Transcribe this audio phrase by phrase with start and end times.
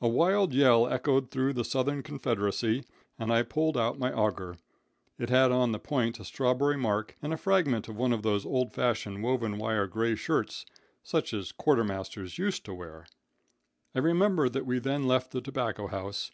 [0.00, 2.82] A wild yell echoed through the southern confederacy,
[3.18, 4.56] and I pulled out my auger.
[5.18, 8.46] It had on the point a strawberry mark, and a fragment of one of those
[8.46, 10.64] old fashioned woven wire gray shirts,
[11.02, 13.04] such as quartermasters used to wear.
[13.94, 16.30] "I remember that we then left the tobacco house.